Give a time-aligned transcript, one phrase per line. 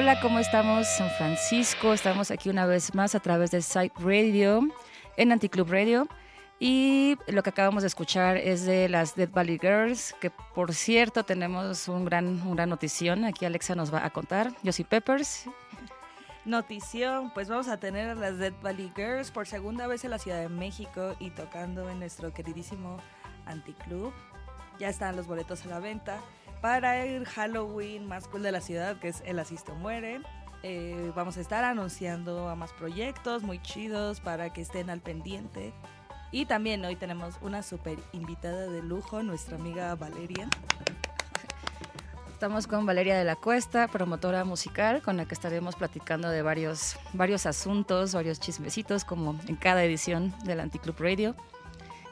[0.00, 0.86] Hola, ¿cómo estamos?
[0.86, 1.92] San Francisco.
[1.92, 4.66] Estamos aquí una vez más a través de Site Radio
[5.18, 6.08] en Anticlub Radio.
[6.58, 11.24] Y lo que acabamos de escuchar es de las Dead Valley Girls, que por cierto
[11.24, 13.26] tenemos un gran, una notición.
[13.26, 14.54] Aquí Alexa nos va a contar.
[14.62, 15.44] Yo soy Peppers.
[16.46, 20.18] Notición, pues vamos a tener a las Dead Valley Girls por segunda vez en la
[20.18, 22.96] Ciudad de México y tocando en nuestro queridísimo
[23.44, 24.14] Anticlub.
[24.78, 26.20] Ya están los boletos a la venta
[26.60, 30.20] para el Halloween más cool de la ciudad, que es El Asisto Muere.
[30.62, 35.72] Eh, vamos a estar anunciando a más proyectos muy chidos para que estén al pendiente.
[36.32, 40.48] Y también hoy tenemos una super invitada de lujo, nuestra amiga Valeria.
[42.30, 46.96] Estamos con Valeria de la Cuesta, promotora musical, con la que estaremos platicando de varios,
[47.12, 51.34] varios asuntos, varios chismecitos, como en cada edición del Anticlub Radio.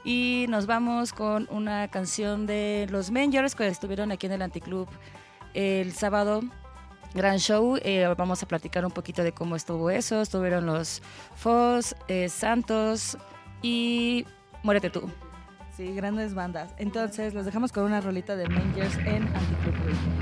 [0.05, 4.89] Y nos vamos con una canción de los Mangers que estuvieron aquí en el Anticlub
[5.55, 6.43] el sábado.
[7.15, 10.21] Gran show, eh, vamos a platicar un poquito de cómo estuvo eso.
[10.21, 11.03] Estuvieron los
[11.37, 13.17] Foz, eh, Santos
[13.63, 14.27] y
[14.63, 15.09] Muérete tú.
[15.77, 16.75] Sí, grandes bandas.
[16.79, 20.18] Entonces, los dejamos con una rolita de Mangers en Anticlub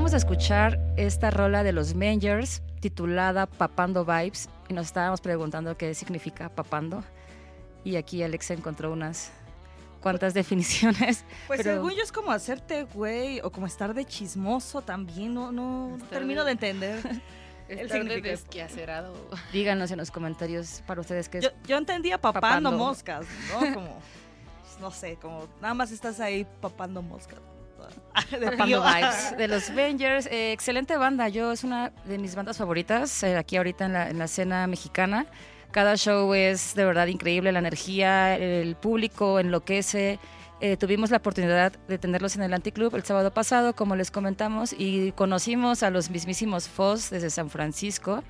[0.00, 5.76] Acabamos de escuchar esta rola de los Mangers titulada Papando Vibes y nos estábamos preguntando
[5.76, 7.04] qué significa papando
[7.84, 9.30] y aquí Alex encontró unas
[10.00, 11.26] cuantas definiciones.
[11.46, 15.98] Pues según yo es como hacerte güey o como estar de chismoso también, no, no
[16.08, 16.98] termino de entender.
[17.68, 19.12] Estar de desquiacerado.
[19.52, 21.44] Díganos en los comentarios para ustedes qué es.
[21.44, 23.74] Yo, yo entendía papando, moscas, ¿no?
[23.74, 23.98] Como,
[24.80, 27.38] no sé, como nada más estás ahí papando moscas.
[28.40, 30.26] De Vibes de los Avengers.
[30.26, 31.28] Eh, excelente banda.
[31.28, 34.66] Yo es una de mis bandas favoritas eh, aquí ahorita en la, en la escena
[34.66, 35.26] mexicana.
[35.70, 40.18] Cada show es de verdad increíble, la energía, el público enloquece.
[40.60, 44.74] Eh, tuvimos la oportunidad de tenerlos en el Anticlub el sábado pasado, como les comentamos,
[44.76, 48.22] y conocimos a los mismísimos Foss desde San Francisco,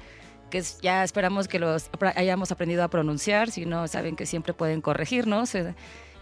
[0.50, 4.80] que ya esperamos que los hayamos aprendido a pronunciar, si no saben que siempre pueden
[4.80, 5.54] corregirnos.
[5.54, 5.74] eh.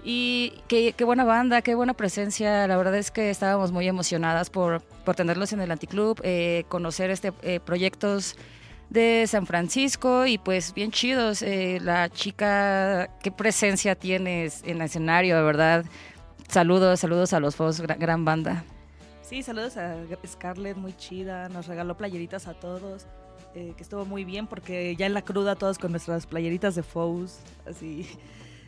[0.05, 2.67] Y qué, qué buena banda, qué buena presencia.
[2.67, 7.11] La verdad es que estábamos muy emocionadas por, por tenerlos en el Anticlub, eh, conocer
[7.11, 8.37] este eh, proyectos
[8.90, 11.43] de San Francisco y pues bien chidos.
[11.43, 15.85] eh, la chica, qué presencia tienes en el escenario, de verdad.
[16.49, 18.64] Saludos, saludos a los Foss, gran, banda.
[19.21, 21.50] Sí, saludos a Scarlett, muy chida.
[21.50, 23.07] Nos regaló playeritas a todos.
[23.55, 26.83] eh, que estuvo muy bien porque ya en la cruda todos con nuestras playeritas de
[26.83, 28.09] Foes, así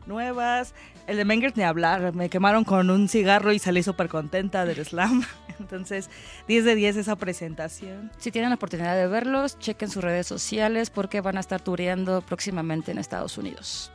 [0.06, 0.74] nuevas.
[1.10, 4.84] El de Mengers ni hablar, me quemaron con un cigarro y salí súper contenta del
[4.84, 5.24] slam.
[5.58, 6.08] Entonces,
[6.46, 8.12] 10 de 10 esa presentación.
[8.18, 12.22] Si tienen la oportunidad de verlos, chequen sus redes sociales porque van a estar tureando
[12.22, 13.90] próximamente en Estados Unidos.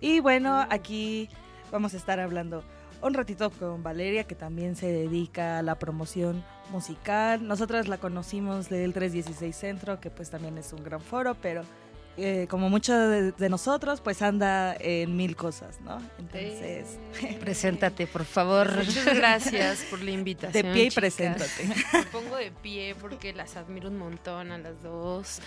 [0.00, 1.30] Y bueno, aquí
[1.70, 2.64] vamos a estar hablando
[3.00, 7.46] un ratito con Valeria, que también se dedica a la promoción musical.
[7.46, 11.62] Nosotras la conocimos del 316 Centro, que pues también es un gran foro, pero
[12.18, 15.98] eh, como muchos de, de nosotros, pues anda en mil cosas, ¿no?
[16.18, 16.98] Entonces,
[17.40, 18.74] Preséntate, por favor.
[18.76, 20.66] Muchas gracias por la invitación.
[20.66, 21.00] de pie y chicas.
[21.00, 21.68] preséntate.
[21.92, 25.40] Me pongo de pie porque las admiro un montón a las dos.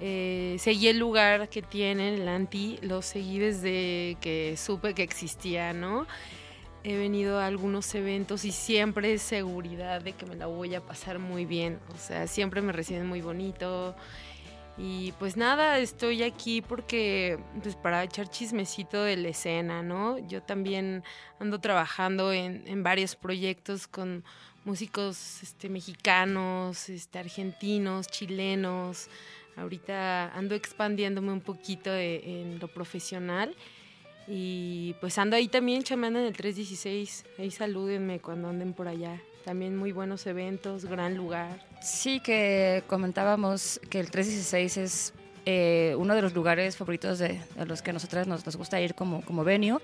[0.00, 5.72] Eh, seguí el lugar que tienen, el anti, lo seguí desde que supe que existía,
[5.72, 6.06] ¿no?
[6.82, 10.80] He venido a algunos eventos y siempre es seguridad de que me la voy a
[10.80, 11.78] pasar muy bien.
[11.94, 13.94] O sea, siempre me reciben muy bonito.
[14.76, 20.18] Y pues nada, estoy aquí porque, pues para echar chismecito de la escena, ¿no?
[20.26, 21.04] Yo también
[21.38, 24.24] ando trabajando en, en varios proyectos con
[24.64, 29.08] músicos este, mexicanos, este, argentinos, chilenos.
[29.56, 33.54] Ahorita ando expandiéndome un poquito de- en lo profesional.
[34.26, 37.24] Y pues ando ahí también chamando en el 316.
[37.38, 39.20] Ahí salúdenme cuando anden por allá.
[39.44, 41.60] También muy buenos eventos, gran lugar.
[41.82, 45.12] Sí, que comentábamos que el 316 es
[45.44, 49.22] eh, uno de los lugares favoritos de, los que a nosotras nos, gusta ir como,
[49.22, 49.78] como venue.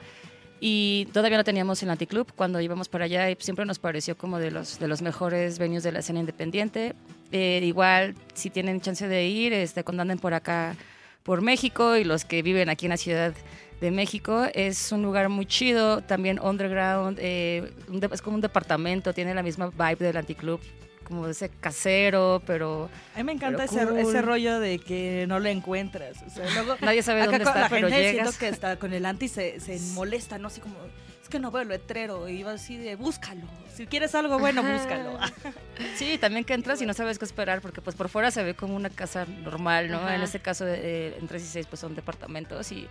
[0.60, 4.38] Y todavía no teníamos el Anticlub cuando íbamos para allá y siempre nos pareció como
[4.38, 6.94] de los, de los mejores venues de la escena independiente.
[7.32, 10.76] Eh, igual, si tienen chance de ir, este, cuando anden por acá,
[11.22, 13.34] por México y los que viven aquí en la Ciudad
[13.80, 18.40] de México, es un lugar muy chido, también underground, eh, un de- es como un
[18.42, 20.60] departamento, tiene la misma vibe del Anticlub,
[21.04, 23.98] como ese casero, pero A mí me encanta ese, cool.
[23.98, 26.22] ese rollo de que no lo encuentras.
[26.26, 28.38] O sea, luego, nadie sabe dónde está, la pero gente llegas.
[28.38, 30.48] que está con el anti se, se molesta, ¿no?
[30.48, 30.76] Así como,
[31.22, 32.28] es que no veo el letrero.
[32.28, 33.40] Y iba así de, búscalo.
[33.74, 34.72] Si quieres algo bueno, Ajá.
[34.74, 35.18] búscalo.
[35.96, 38.54] Sí, también que entras y no sabes qué esperar, porque pues por fuera se ve
[38.54, 39.96] como una casa normal, ¿no?
[39.96, 40.14] Ajá.
[40.14, 42.86] En este caso, eh, en 3 y 6 pues son departamentos y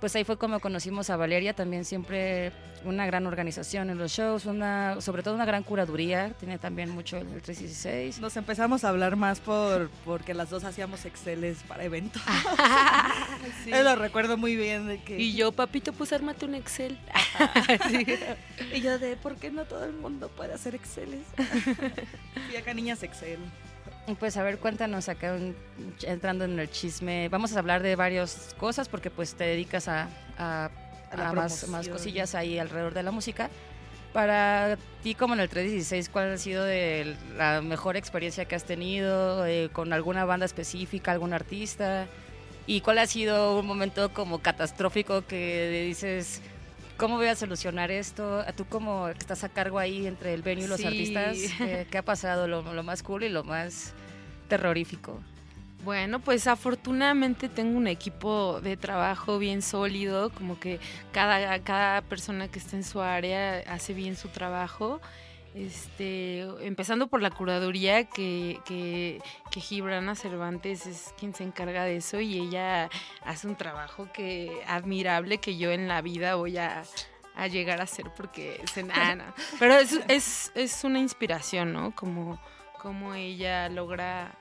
[0.00, 2.52] pues ahí fue como conocimos a Valeria, también siempre
[2.84, 7.16] una gran organización en los shows, una, sobre todo una gran curaduría, tiene también mucho
[7.16, 8.20] el 316.
[8.20, 12.22] Nos empezamos a hablar más por porque las dos hacíamos Exceles para eventos.
[13.64, 13.70] Sí.
[13.70, 15.18] Yo lo recuerdo muy bien de que...
[15.18, 16.98] Y yo, papito, pues ármate un Excel.
[17.88, 18.06] Sí.
[18.72, 21.20] Y yo de, ¿por qué no todo el mundo puede hacer Exceles?
[22.52, 23.38] y acá niñas Excel.
[24.20, 25.56] Pues a ver, cuéntanos acá, un-
[26.02, 30.08] entrando en el chisme, vamos a hablar de varias cosas porque pues te dedicas a,
[30.38, 30.70] a-
[31.10, 33.50] A la a más, más cosillas ahí alrededor de la música.
[34.12, 38.64] Para ti, como en el 316, ¿cuál ha sido de la mejor experiencia que has
[38.64, 42.06] tenido eh, con alguna banda específica, algún artista?
[42.66, 46.40] ¿Y cuál ha sido un momento como catastrófico que dices,
[46.96, 48.40] ¿cómo voy a solucionar esto?
[48.40, 50.86] ¿A tú como que estás a cargo ahí entre el venue y los Sí.
[50.86, 51.36] artistas?
[51.58, 52.46] ¿Qué, qué ha pasado?
[52.48, 53.92] Lo, lo más cool y lo más
[54.48, 55.20] terrorífico.
[55.84, 60.80] Bueno, pues afortunadamente tengo un equipo de trabajo bien sólido, como que
[61.12, 65.00] cada, cada persona que está en su área hace bien su trabajo.
[65.56, 71.96] Este, empezando por la curaduría, que, que, que Gibrana Cervantes es quien se encarga de
[71.96, 72.90] eso y ella
[73.24, 76.82] hace un trabajo que admirable que yo en la vida voy a,
[77.34, 79.34] a llegar a hacer porque se nada.
[79.58, 81.94] Pero es, es, es una inspiración, ¿no?
[81.94, 82.38] Como,
[82.78, 84.36] como ella logra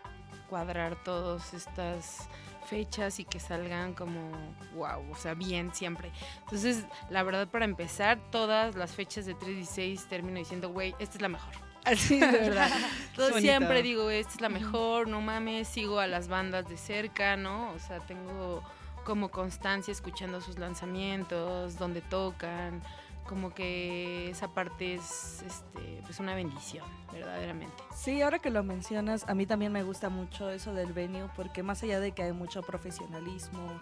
[0.50, 2.28] cuadrar todas estas
[2.66, 4.32] fechas y que salgan como
[4.76, 6.12] wow, o sea, bien siempre.
[6.42, 10.96] Entonces, la verdad, para empezar, todas las fechas de 3 y 6 termino diciendo, güey,
[11.00, 11.54] esta es la mejor.
[11.86, 12.72] Así de verdad.
[13.12, 17.38] Entonces siempre digo, esta es la mejor, no mames, sigo a las bandas de cerca,
[17.38, 17.72] ¿no?
[17.72, 18.64] O sea, tengo
[19.06, 22.82] como constancia escuchando sus lanzamientos, donde tocan,
[23.28, 27.76] como que esa parte es este, pues una bendición, verdaderamente.
[27.96, 31.64] Sí, ahora que lo mencionas, a mí también me gusta mucho eso del venue, porque
[31.64, 33.80] más allá de que hay mucho profesionalismo,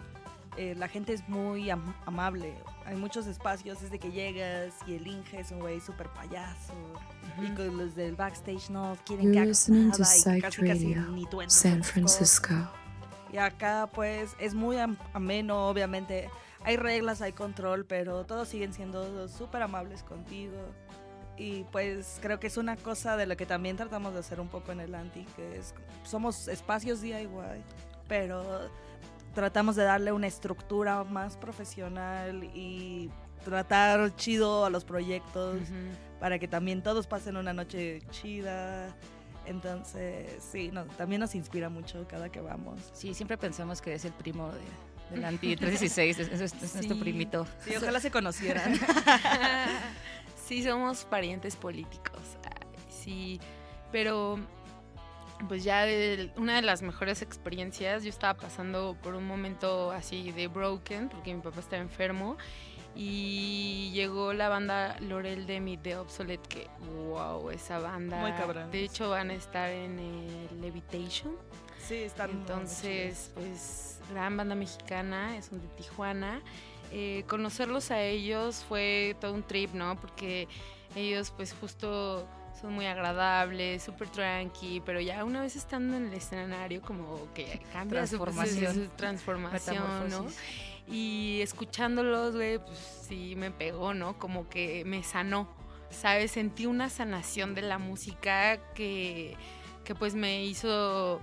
[0.56, 2.54] eh, la gente es muy amable.
[2.86, 6.74] Hay muchos espacios desde que llegas y el Inge es un güey súper payaso.
[7.42, 11.40] Y con los del backstage no quieren que hagas nada y casi, casi ni tú
[11.48, 12.54] San Francisco.
[13.32, 14.76] Y acá pues es muy
[15.12, 16.30] ameno, obviamente.
[16.64, 20.56] Hay reglas, hay control, pero todos siguen siendo súper amables contigo.
[21.36, 24.48] Y pues creo que es una cosa de lo que también tratamos de hacer un
[24.48, 27.28] poco en el Anti, que es, somos espacios DIY,
[28.08, 28.70] pero
[29.34, 33.10] tratamos de darle una estructura más profesional y
[33.44, 35.58] tratar chido a los proyectos
[36.20, 38.88] para que también todos pasen una noche chida.
[39.44, 42.78] Entonces, sí, no, también nos inspira mucho cada que vamos.
[42.94, 44.60] Sí, siempre pensamos que es el primo de,
[45.10, 47.46] del Anti 316, es, es, nuestro primito.
[47.64, 48.78] Sí, ojalá se conocieran.
[50.46, 52.22] sí, somos parientes políticos.
[52.88, 53.40] sí,
[53.92, 54.38] pero
[55.48, 60.32] pues ya de una de las mejores experiencias, yo estaba pasando por un momento así
[60.32, 62.36] de broken, porque mi papá estaba enfermo,
[62.96, 66.70] y llegó la banda Lorel de Mi de Obsolete, que
[67.08, 68.20] wow, esa banda.
[68.20, 68.70] Muy cabrón.
[68.70, 71.34] De hecho van a estar en el Levitation.
[71.86, 76.40] Sí, están Entonces, pues, gran banda mexicana, son de Tijuana.
[76.92, 79.96] Eh, conocerlos a ellos fue todo un trip, ¿no?
[80.00, 80.48] Porque
[80.94, 82.28] ellos, pues, justo
[82.60, 87.60] son muy agradables, súper tranqui, pero ya una vez estando en el escenario como que
[87.72, 90.26] cambia transformación, su, transformación, ¿no?
[90.86, 94.18] Y escuchándolos, güey, pues sí me pegó, ¿no?
[94.18, 95.48] Como que me sanó,
[95.90, 96.32] ¿sabes?
[96.32, 99.36] Sentí una sanación de la música que,
[99.84, 101.20] que pues me hizo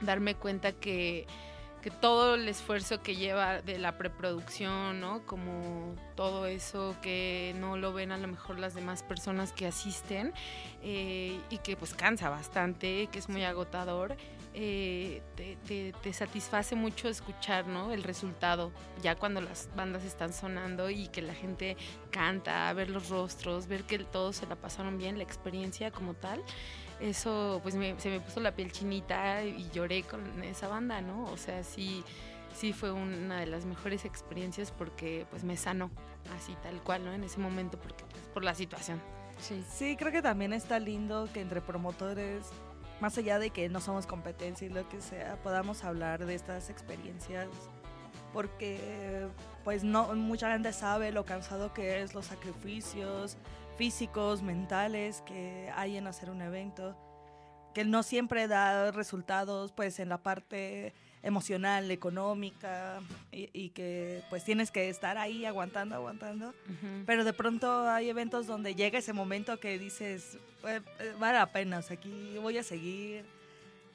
[0.00, 1.26] darme cuenta que
[1.82, 5.26] que todo el esfuerzo que lleva de la preproducción, ¿no?
[5.26, 10.32] Como todo eso que no lo ven a lo mejor las demás personas que asisten
[10.82, 14.16] eh, y que pues cansa bastante, que es muy agotador,
[14.54, 17.92] eh, te, satisface mucho escuchar, ¿no?
[17.92, 18.70] El resultado,
[19.02, 21.76] ya cuando las bandas están sonando y que la gente
[22.10, 26.42] canta, ver los rostros, ver que todos se la pasaron bien, la experiencia como tal
[27.02, 31.24] eso pues se me puso la piel chinita y lloré con esa banda, ¿no?
[31.24, 32.04] O sea, sí,
[32.54, 35.90] sí fue una de las mejores experiencias porque pues me sanó
[36.36, 37.12] así tal cual, ¿no?
[37.12, 39.00] En ese momento porque pues, por la situación.
[39.38, 39.64] Sí.
[39.68, 42.46] sí, creo que también está lindo que entre promotores,
[43.00, 46.70] más allá de que no somos competencia y lo que sea, podamos hablar de estas
[46.70, 47.48] experiencias
[48.32, 49.26] porque
[49.64, 53.36] pues no mucha gente sabe lo cansado que es los sacrificios,
[53.82, 56.96] físicos, mentales que hay en hacer un evento,
[57.74, 63.00] que no siempre da resultados pues en la parte emocional, económica
[63.32, 66.54] y, que pues tienes que estar ahí aguantando, aguantando,
[67.06, 70.80] pero de pronto hay eventos donde llega ese momento que dices, eh,
[71.18, 73.24] vale la pena, aquí voy a seguir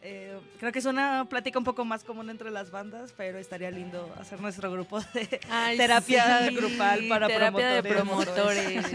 [0.09, 3.69] eh, creo que es una plática un poco más común entre las bandas, pero estaría
[3.71, 5.25] lindo hacer nuestro grupo de
[5.75, 8.85] terapia grupal para terapia promotores.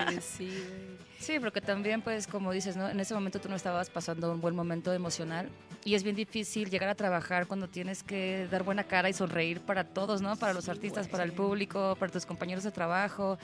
[1.18, 2.88] sí, porque también, pues, como dices, ¿no?
[2.88, 5.50] En ese momento tú no estabas pasando un buen momento emocional
[5.84, 9.60] y es bien difícil llegar a trabajar cuando tienes que dar buena cara y sonreír
[9.60, 10.36] para todos, ¿no?
[10.36, 13.38] Para los artistas, para el público, para tus compañeros de trabajo.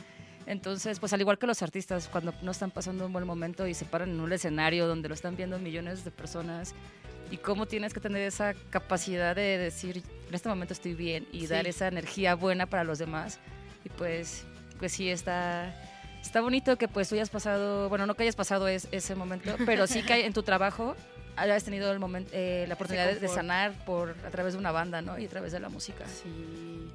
[0.47, 3.75] Entonces, pues al igual que los artistas, cuando no están pasando un buen momento y
[3.75, 6.75] se paran en un escenario donde lo están viendo millones de personas,
[7.31, 11.47] y cómo tienes que tener esa capacidad de decir, en este momento estoy bien y
[11.47, 13.39] dar esa energía buena para los demás.
[13.85, 14.45] Y pues,
[14.79, 15.75] pues sí, está,
[16.23, 19.87] está bonito que pues tú hayas pasado, bueno, no que hayas pasado ese momento, pero
[19.87, 20.97] sí que en tu trabajo
[21.37, 25.03] hayas tenido el momento, eh, la oportunidad de sanar por, a través de una banda,
[25.03, 25.19] ¿no?
[25.19, 26.05] Y a través de la música.
[26.07, 26.91] Sí,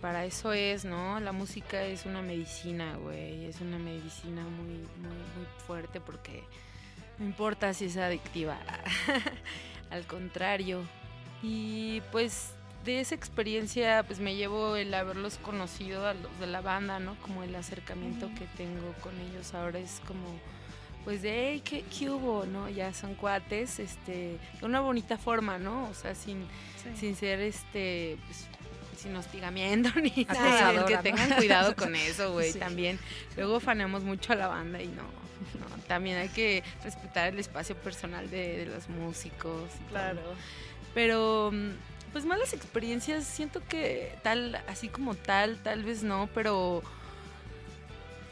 [0.00, 1.18] para eso es, ¿no?
[1.20, 6.44] La música es una medicina, güey, es una medicina muy, muy, muy fuerte porque
[7.18, 8.58] no importa si es adictiva.
[9.90, 10.82] Al contrario.
[11.42, 12.52] Y pues
[12.84, 17.16] de esa experiencia pues me llevo el haberlos conocido a los de la banda, ¿no?
[17.20, 20.38] Como el acercamiento que tengo con ellos ahora es como
[21.04, 22.46] pues de hey, ¿qué, ¿qué, hubo?
[22.46, 22.68] ¿no?
[22.68, 25.88] Ya son cuates, este, de una bonita forma, ¿no?
[25.88, 26.46] O sea, sin,
[26.96, 28.46] sin ser este pues,
[28.96, 30.84] sin hostigamiento ni nada.
[30.84, 32.98] Que tengan cuidado con eso, güey, también.
[33.36, 35.04] Luego faneamos mucho a la banda y no,
[35.86, 39.70] también hay que respetar el espacio personal de, los músicos.
[39.90, 40.20] Claro.
[40.94, 41.70] Pero, mm,
[42.12, 46.82] pues malas experiencias, siento que tal, así como tal, tal vez no, pero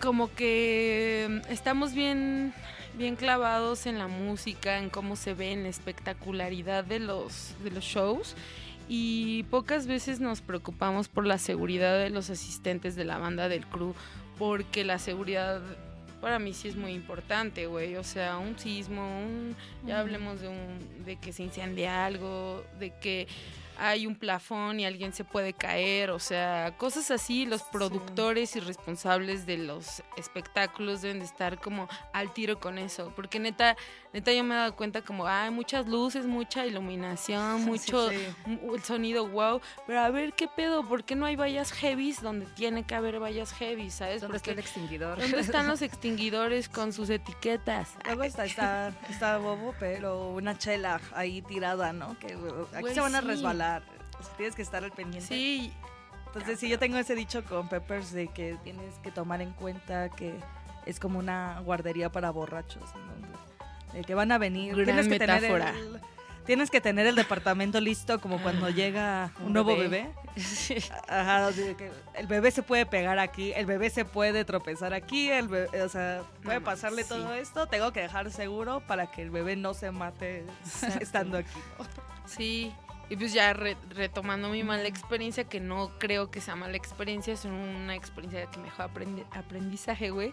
[0.00, 2.52] como que estamos bien
[2.96, 7.70] bien clavados en la música, en cómo se ve, en la espectacularidad de los, de
[7.70, 8.34] los shows.
[8.88, 13.66] Y pocas veces nos preocupamos por la seguridad de los asistentes de la banda del
[13.66, 13.94] crew,
[14.38, 15.62] porque la seguridad
[16.24, 17.96] para mí sí es muy importante, güey.
[17.96, 19.54] O sea, un sismo, un,
[19.86, 23.28] ya hablemos de, un, de que se incendia algo, de que
[23.78, 28.60] hay un plafón y alguien se puede caer, o sea, cosas así, los productores y
[28.60, 33.76] responsables de los espectáculos deben de estar como al tiro con eso, porque neta,
[34.12, 39.26] neta yo me he dado cuenta como, hay muchas luces, mucha iluminación, mucho el sonido
[39.26, 42.94] wow, pero a ver qué pedo, ¿por qué no hay vallas heavies donde tiene que
[42.94, 44.20] haber vallas heavy, ¿sabes?
[44.20, 45.18] ¿Dónde está el extinguidor?
[45.18, 47.90] ¿Dónde están los extinguidores con sus etiquetas?
[48.06, 52.18] Luego está, está, está bobo, pero una chela ahí tirada, ¿no?
[52.18, 52.36] Que
[52.74, 53.63] aquí se van a resbalar
[54.36, 55.28] tienes que estar al pendiente.
[55.28, 55.72] Sí.
[56.26, 60.08] Entonces, sí, yo tengo ese dicho con Peppers de que tienes que tomar en cuenta
[60.08, 60.34] que
[60.84, 62.90] es como una guardería para borrachos.
[63.92, 64.74] De que van a venir.
[64.74, 66.00] tienes que tener el,
[66.44, 70.10] tienes que tener el departamento listo como cuando llega un, nuevo bebé.
[71.08, 71.50] Ajá,
[72.14, 76.22] el bebé se puede pegar aquí, el bebé se puede tropezar aquí, el o sea,
[76.42, 77.66] puede pasarle todo esto.
[77.68, 80.44] Tengo que dejar seguro para que el bebé no se mate
[81.00, 81.60] estando aquí.
[82.26, 82.74] Sí,
[83.14, 87.44] y pues ya retomando mi mala experiencia, que no creo que sea mala experiencia, es
[87.44, 90.32] una experiencia que me dejó aprendizaje, güey.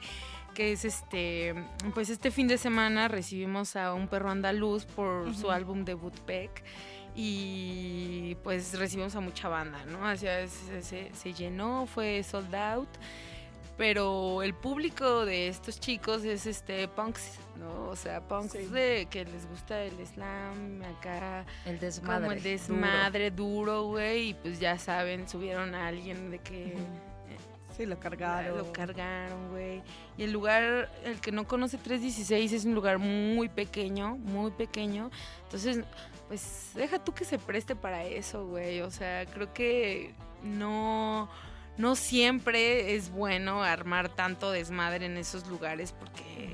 [0.56, 1.54] Que es este,
[1.94, 6.64] pues este fin de semana recibimos a un perro andaluz por su álbum debut Peck
[7.16, 10.12] y pues recibimos a mucha banda, ¿no?
[10.12, 10.48] O se,
[11.14, 12.90] se, llenó, fue sold out
[13.78, 17.90] pero el público de estos chicos es este punks, ¿no?
[17.90, 23.32] O sea, punks de que les gusta el slam, acá el desmadre, como el desmadre
[23.32, 26.76] duro, güey, y pues ya saben, subieron a alguien de que
[27.76, 28.58] Sí, lo cargaron.
[28.58, 29.82] Lo cargaron, güey.
[30.18, 35.10] Y el lugar, el que no conoce 316 es un lugar muy pequeño, muy pequeño.
[35.46, 35.80] Entonces,
[36.28, 38.82] pues deja tú que se preste para eso, güey.
[38.82, 41.30] O sea, creo que no
[41.78, 46.50] no siempre es bueno armar tanto desmadre en esos lugares porque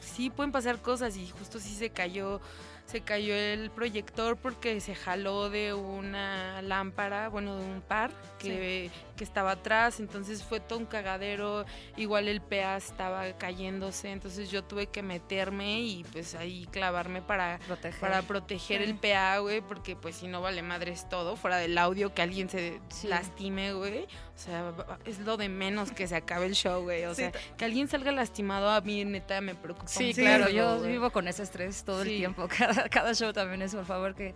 [0.00, 2.40] sí pueden pasar cosas y justo sí se cayó
[2.86, 8.90] se cayó el proyector porque se jaló de una lámpara, bueno, de un par que,
[9.22, 11.64] que, estaba atrás, entonces fue todo un cagadero,
[11.96, 17.58] igual el PA estaba cayéndose, entonces yo tuve que meterme y pues ahí clavarme para
[17.66, 21.78] proteger, para proteger el PA, güey, porque pues si no vale madres todo, fuera del
[21.78, 24.72] audio que alguien se lastime, güey, o sea,
[25.04, 28.12] es lo de menos que se acabe el show, güey, o sea, que alguien salga
[28.12, 29.88] lastimado a mí neta me preocupa.
[29.88, 33.74] Sí, claro, yo vivo con ese estrés todo el tiempo, cada cada, show también es,
[33.74, 34.34] por favor, que,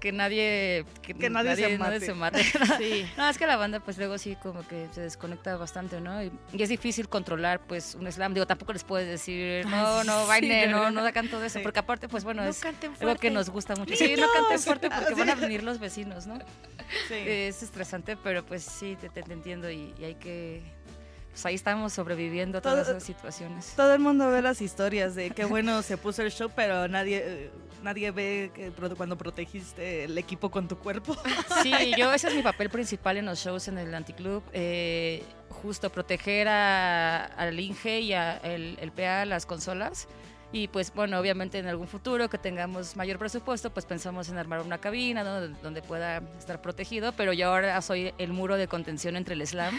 [0.00, 2.42] que nadie que, nadie, se mate.
[3.16, 6.22] No, es que la banda pues luego sí como que se desconecta bastante, ¿no?
[6.22, 8.34] Y, es difícil controlar pues un slam.
[8.34, 12.08] Digo, tampoco les puedes decir, no, no, baile, no, no hagan todo eso, porque aparte
[12.08, 13.94] pues bueno, es algo que nos gusta mucho.
[13.96, 16.38] Sí, no canten fuerte porque van a venir los vecinos, ¿no?
[17.08, 17.14] Sí.
[17.14, 20.62] Es estresante, pero pues sí, te, te, entiendo y hay que
[21.36, 23.74] pues ahí estamos sobreviviendo a todas esas situaciones.
[23.76, 27.50] Todo el mundo ve las historias de qué bueno se puso el show, pero nadie
[27.82, 31.14] nadie ve que cuando protegiste el equipo con tu cuerpo.
[31.62, 35.90] Sí, yo ese es mi papel principal en los shows en el Anticlub, eh, justo
[35.90, 40.08] proteger al Inge y al el, el PA, las consolas.
[40.52, 44.62] Y pues bueno, obviamente en algún futuro que tengamos mayor presupuesto, pues pensamos en armar
[44.62, 49.34] una cabina donde pueda estar protegido, pero yo ahora soy el muro de contención entre
[49.34, 49.78] el slam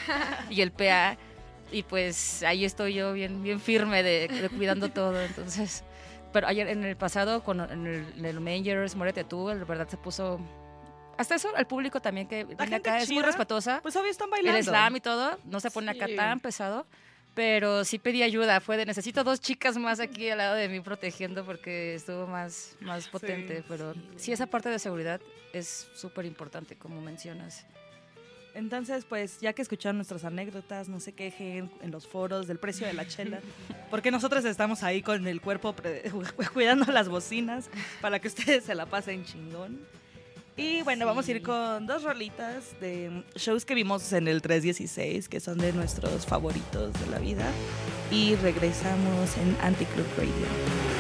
[0.52, 1.18] y el PA
[1.72, 5.22] y pues ahí estoy yo bien, bien firme de, cuidando todo.
[5.22, 5.84] Entonces,
[6.34, 9.98] pero ayer en el pasado, con en el, el Mangers, Morete tú, la verdad se
[9.98, 10.40] puso
[11.18, 13.80] hasta eso, el público también que viene acá es muy respetuosa.
[13.82, 14.60] Pues obvio están bailando.
[14.60, 16.86] El slam y todo, no se pone acá tan pesado.
[17.34, 20.80] Pero sí pedí ayuda, fue de necesito dos chicas más aquí al lado de mí
[20.80, 23.64] protegiendo porque estuvo más, más potente.
[23.68, 25.22] pero sí, esa parte de seguridad
[25.54, 27.68] es súper importante, como mencionas.
[28.58, 32.88] Entonces, pues ya que escucharon nuestras anécdotas, no se quejen en los foros del precio
[32.88, 33.40] de la chela,
[33.92, 35.76] porque nosotros estamos ahí con el cuerpo
[36.54, 37.70] cuidando las bocinas
[38.02, 39.80] para que ustedes se la pasen chingón.
[40.56, 45.30] Y bueno, vamos a ir con dos rolitas de shows que vimos en el 316,
[45.30, 47.46] que son de nuestros favoritos de la vida.
[48.10, 50.97] Y regresamos en Anticlub Radio.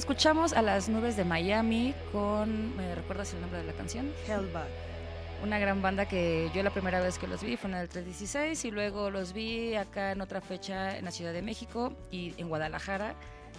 [0.00, 2.74] Escuchamos a las nubes de Miami con.
[2.74, 4.10] ¿Me recuerdas el nombre de la canción?
[4.26, 4.66] Hellback.
[5.44, 8.64] Una gran banda que yo la primera vez que los vi fue en el 316
[8.64, 12.48] y luego los vi acá en otra fecha en la Ciudad de México y en
[12.48, 13.14] Guadalajara.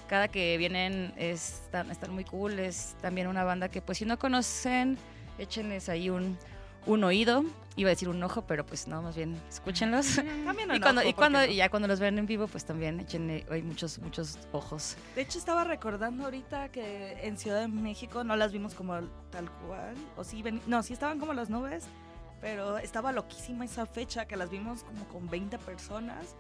[0.08, 2.58] Cada que vienen están, están muy cool.
[2.58, 4.97] Es también una banda que, pues, si no conocen,
[5.38, 6.39] échenles ahí un,
[6.88, 7.43] un oído.
[7.78, 10.16] Iba a decir un ojo, pero pues no, más bien escúchenlos.
[10.46, 11.02] También y un cuando,
[11.40, 14.38] ojo, y, y ya cuando los ven en vivo, pues también échenle hay muchos, muchos
[14.52, 14.98] ojos.
[15.16, 19.00] De hecho, estaba recordando ahorita que en Ciudad de México no las vimos como
[19.32, 19.96] tal cual.
[20.18, 21.86] O sí, ven- no, sí estaban como las nubes,
[22.42, 26.36] pero estaba loquísima esa fecha que las vimos como con 20 personas.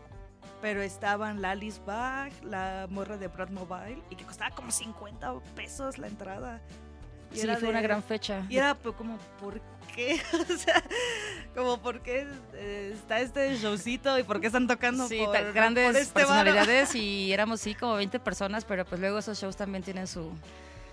[0.61, 5.33] Pero estaban la Alice Bag, la morra de Brad Mobile, y que costaba como 50
[5.55, 6.61] pesos la entrada.
[7.33, 8.45] Y Sí, fue de- una gran fecha.
[8.49, 10.21] Y era pues, como, ¿por qué?
[10.53, 10.83] o sea,
[11.55, 15.85] como, ¿por qué eh, está este showcito y por qué están tocando Sí, por, grandes
[15.85, 19.83] por este personalidades y éramos sí como 20 personas, pero pues luego esos shows también
[19.83, 20.31] tienen su,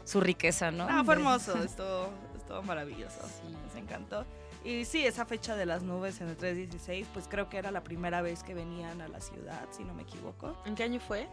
[0.04, 0.87] su riqueza, ¿no?
[0.88, 3.20] Ah, fue hermoso, estuvo, estuvo maravilloso.
[3.64, 4.24] Nos encantó.
[4.64, 7.82] Y sí, esa fecha de las nubes en el 316, pues creo que era la
[7.84, 10.61] primera vez que venían a la ciudad, si no me equivoco.
[10.66, 11.28] ¿En qué año fue?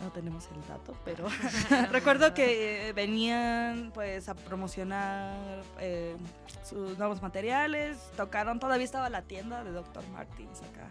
[0.00, 1.26] No tenemos el dato, pero
[1.90, 5.36] recuerdo que eh, venían pues a promocionar
[5.78, 6.16] eh,
[6.62, 10.06] sus nuevos materiales, tocaron, todavía estaba la tienda de Dr.
[10.08, 10.88] Martins acá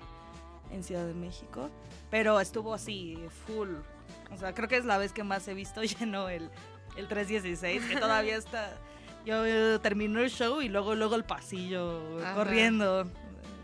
[0.71, 1.69] en Ciudad de México,
[2.09, 3.69] pero estuvo así, full.
[4.31, 6.49] O sea, creo que es la vez que más he visto lleno el,
[6.97, 8.77] el 316, que todavía está...
[9.25, 12.33] Yo eh, terminó el show y luego, luego el pasillo Ajá.
[12.33, 13.07] corriendo.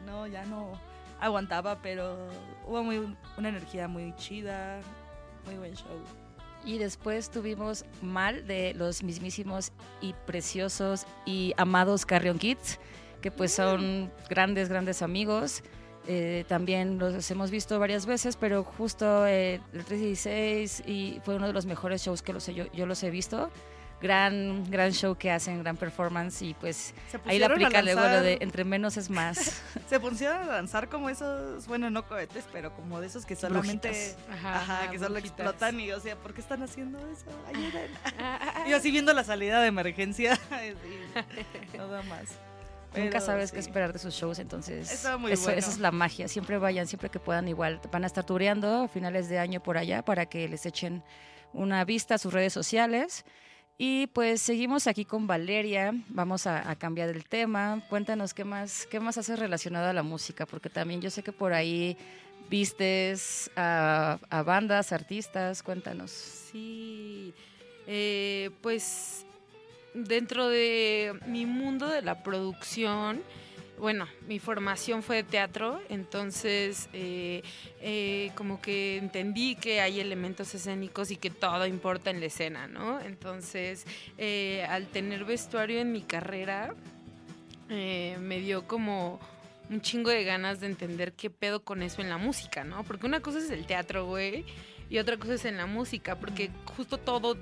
[0.06, 0.71] No, ya no
[1.19, 2.30] aguantaba, pero
[2.65, 4.80] hubo muy, una energía muy chida,
[5.50, 5.88] muy buen show.
[6.66, 12.80] Y después tuvimos Mal de los mismísimos y preciosos y amados Carrion Kids,
[13.22, 15.64] que pues son grandes, grandes amigos.
[16.08, 21.48] Eh, también los hemos visto varias veces, pero justo eh, el 316 y fue uno
[21.48, 23.50] de los mejores shows que los yo, yo los he visto.
[24.02, 26.94] Gran, gran show que hacen, gran performance y pues
[27.26, 29.62] ahí la aplica luego lo de entre menos es más.
[29.90, 33.90] Se pusieron a lanzar como esos, bueno, no cohetes, pero como de esos que solamente...
[33.90, 34.18] Brujitas.
[34.32, 35.40] Ajá, que solo brujitas.
[35.40, 37.26] explotan y, o sea, ¿por qué están haciendo eso?
[37.48, 37.92] Ayuden.
[38.22, 38.70] Ah, ah, ah.
[38.70, 40.38] Y así viendo la salida de emergencia
[41.74, 42.38] y nada más.
[42.96, 45.36] Nunca sabes qué esperar de sus shows, entonces eso, bueno.
[45.36, 46.28] esa es la magia.
[46.28, 49.78] Siempre vayan, siempre que puedan, igual van a estar tureando a finales de año por
[49.78, 51.04] allá para que les echen
[51.54, 53.26] una vista a sus redes sociales.
[53.82, 57.82] Y pues seguimos aquí con Valeria, vamos a, cambiar el tema.
[57.88, 61.32] Cuéntanos qué más, qué más haces relacionado a la música, porque también yo sé que
[61.32, 61.96] por ahí
[62.50, 66.12] vistes a, a bandas, artistas, cuéntanos.
[66.12, 67.34] Sí,
[67.88, 69.26] eh, pues
[69.94, 73.24] dentro de mi mundo de la producción,
[73.80, 77.44] bueno, mi formación fue de teatro, entonces eh,
[77.82, 82.68] eh, como que entendí que hay elementos escénicos y que todo importa en la escena,
[82.68, 83.00] ¿no?
[83.02, 83.86] Entonces,
[84.18, 86.74] eh, al tener vestuario en mi carrera,
[87.70, 89.20] me dio como
[89.70, 92.84] un chingo de ganas de entender qué pedo con eso en la música, ¿no?
[92.84, 94.44] Porque una cosa es el teatro, güey,
[94.89, 97.38] y otra cosa es en la música, porque justo todo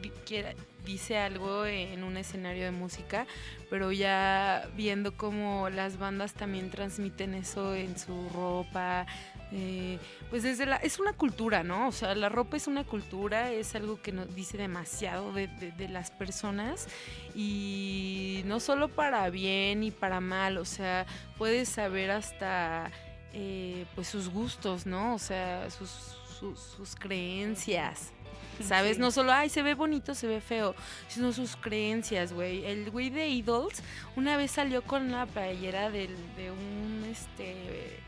[0.85, 3.25] dice algo en un escenario de música,
[3.69, 9.05] pero ya viendo cómo las bandas también transmiten eso en su ropa,
[9.51, 9.97] eh,
[10.29, 11.87] pues desde la, es una cultura, ¿no?
[11.87, 15.71] O sea, la ropa es una cultura, es algo que nos dice demasiado de, de-
[15.71, 16.87] de las personas
[17.35, 21.05] y no solo para bien y para mal, o sea,
[21.37, 22.91] puedes saber hasta
[23.33, 25.15] eh, pues sus gustos, ¿no?
[25.15, 28.11] O sea, sus, sus, sus creencias.
[28.63, 28.95] ¿Sabes?
[28.95, 29.01] Sí.
[29.01, 30.75] No solo, ay, se ve bonito, se ve feo,
[31.07, 32.65] sino sus creencias, güey.
[32.65, 33.81] El güey de Idols
[34.15, 37.99] una vez salió con la playera del, de un, este,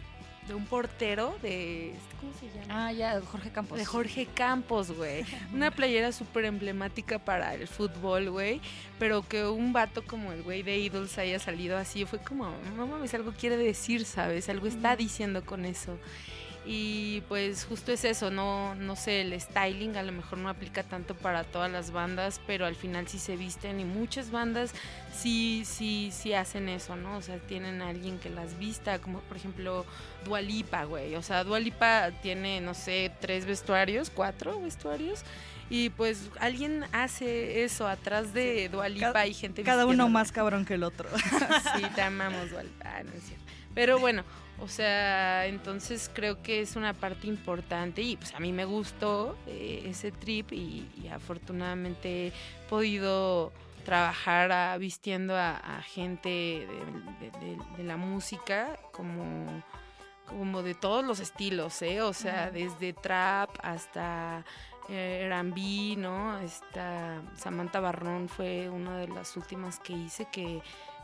[0.48, 2.88] de un portero de, este, ¿cómo se llama?
[2.88, 3.78] Ah, ya, Jorge Campos.
[3.78, 5.23] De Jorge Campos, güey.
[5.54, 8.60] Una playera súper emblemática para el fútbol, güey.
[8.98, 12.88] Pero que un vato como el güey de Idols haya salido así, fue como, no
[12.88, 14.50] mames, algo quiere decir, ¿sabes?
[14.50, 15.98] Algo está diciendo con eso.
[16.66, 20.84] Y pues justo es eso, no, no sé, el styling a lo mejor no aplica
[20.84, 24.72] tanto para todas las bandas, pero al final sí se visten y muchas bandas
[25.16, 27.18] sí, sí, sí hacen eso, ¿no?
[27.18, 29.86] O sea, tienen a alguien que las vista, como por ejemplo
[30.26, 31.16] Dualipa, güey.
[31.16, 35.22] O sea, Dualipa tiene, no sé, tres vestuarios, cuatro vestuarios.
[35.72, 40.66] Y pues alguien hace eso atrás de Dualipa Cada- y gente Cada uno más cabrón
[40.66, 41.08] que el otro.
[41.78, 42.84] Sí, te amamos, Dualipa.
[42.86, 43.46] Ah, no es cierto.
[43.76, 44.24] Pero bueno,
[44.62, 49.38] o sea, entonces creo que es una parte importante y pues a mí me gustó
[49.48, 52.34] eh, ese trip y, y afortunadamente he
[52.70, 53.52] podido
[53.86, 59.64] trabajar a- vistiendo a, a gente de, de- de- de la música como,
[60.28, 62.02] como de todos los estilos, ¿eh?
[62.02, 64.44] O sea, desde trap hasta
[64.90, 66.38] eh, R&B, ¿no?
[66.40, 70.62] Esta Samantha Barrón fue una de las últimas que hice que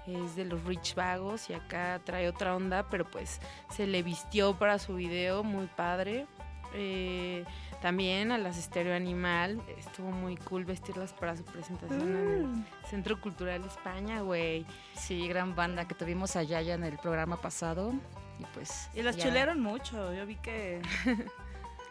[0.08, 3.40] es de los Rich Vagos y acá trae otra onda, pero pues
[3.70, 6.28] se le vistió para su video, muy padre.
[6.74, 7.46] Eh,
[7.82, 13.20] también a las Estéreo Animal, estuvo muy cool vestirlas para su presentación en el Centro
[13.22, 14.66] Cultural España, güey.
[14.94, 17.94] Sí, gran banda que tuvimos allá ya en el programa pasado.
[18.40, 18.90] Y pues.
[18.94, 20.14] Y las ya- chulearon mucho.
[20.14, 20.82] Yo vi que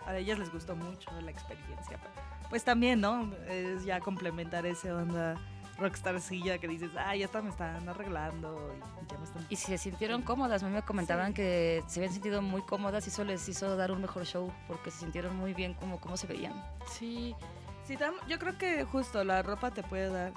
[0.07, 1.99] a ellas les gustó mucho la experiencia.
[2.51, 3.33] Pues también, ¿no?
[3.49, 5.37] Es ya complementar ese onda
[5.79, 9.47] rockstarcilla que dices, ah, ya está, me están arreglando y ya me están...
[9.49, 11.35] Y si se sintieron cómodas, a mí me comentaban Sí.
[11.35, 14.91] que se habían sentido muy cómodas y eso les hizo dar un mejor show porque
[14.91, 16.53] se sintieron muy bien como cómo se veían.
[16.87, 17.35] Sí,
[17.87, 17.99] Sí,
[18.29, 20.33] yo creo que justo la ropa te puede dar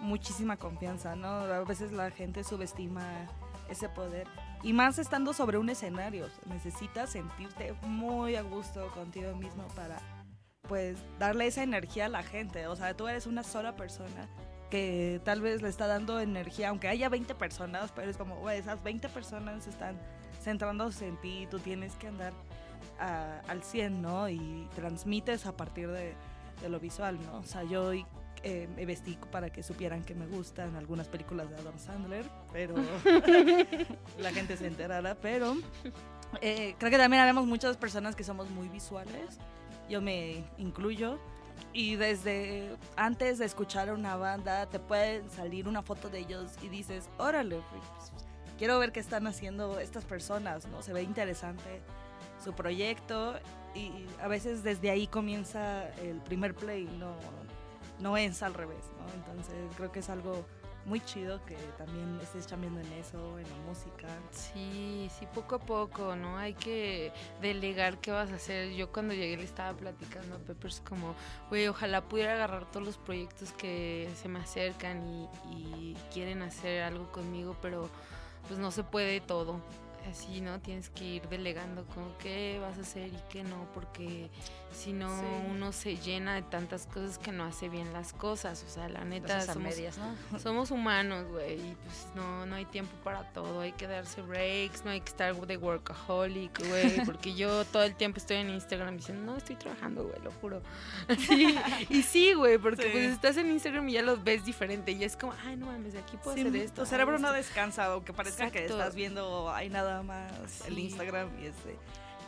[0.00, 1.28] muchísima confianza, ¿no?
[1.28, 3.02] A veces la gente subestima
[3.70, 4.28] ese poder.
[4.62, 9.98] Y más estando sobre un escenario, necesitas sentirte muy a gusto contigo mismo para,
[10.68, 12.66] pues, darle esa energía a la gente.
[12.66, 14.28] O sea, tú eres una sola persona
[14.70, 18.82] que tal vez le está dando energía, aunque haya 20 personas, pero es como, esas
[18.82, 19.96] 20 personas están
[20.42, 22.32] centrándose en ti, tú tienes que andar
[22.98, 24.28] a- al 100, ¿no?
[24.28, 26.14] Y transmites a partir de,
[26.62, 27.38] de lo visual, ¿no?
[27.38, 27.92] O sea, yo
[28.42, 32.74] eh, me vestí para que supieran que me gustan algunas películas de Adam Sandler, pero
[34.18, 35.56] la gente se enterara, pero
[36.40, 39.38] eh, creo que también habemos muchas personas que somos muy visuales,
[39.88, 41.18] yo me incluyo,
[41.72, 46.68] y desde antes de escuchar una banda te puede salir una foto de ellos y
[46.68, 48.12] dices, órale, pues,
[48.58, 50.82] quiero ver qué están haciendo estas personas, ¿no?
[50.82, 51.80] Se ve interesante
[52.42, 53.34] su proyecto
[53.74, 57.14] y a veces desde ahí comienza el primer play, no,
[58.00, 59.12] no es al revés, ¿no?
[59.14, 60.44] Entonces creo que es algo
[60.86, 64.08] muy chido que también estés chambeando en eso, en la música.
[64.30, 66.38] Sí, sí, poco a poco, ¿no?
[66.38, 68.72] Hay que delegar qué vas a hacer.
[68.72, 71.14] Yo cuando llegué le estaba platicando a Peppers como,
[71.48, 76.82] güey, ojalá pudiera agarrar todos los proyectos que se me acercan y, y quieren hacer
[76.82, 77.88] algo conmigo, pero
[78.48, 79.60] pues no se puede todo.
[80.08, 80.58] Así, ¿no?
[80.60, 84.30] Tienes que ir delegando como qué vas a hacer y qué no, porque
[84.72, 85.26] si no Sí.
[85.50, 88.64] uno se llena de tantas cosas que no hace bien las cosas.
[88.66, 90.14] O sea, la neta, somos, medias, ¿no?
[90.40, 94.84] somos humanos, güey, y pues no, no hay tiempo para todo, hay que darse breaks,
[94.84, 98.96] no hay que estar de workaholic, güey, porque yo todo el tiempo estoy en Instagram
[98.96, 100.62] diciendo, no, estoy trabajando, güey, lo juro.
[101.08, 101.56] Así,
[101.90, 102.88] y sí, güey, porque Sí.
[102.92, 105.92] pues estás en Instagram y ya lo ves diferente, y es como, ay, no mames,
[105.92, 106.82] de aquí puedo Sí, hacer esto.
[106.82, 107.36] tu cerebro no esto".
[107.36, 110.78] descansa, aunque parezca que estás viendo ahí nada más el.
[110.78, 111.76] Instagram y este...